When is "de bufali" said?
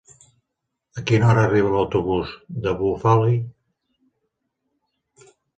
2.65-3.39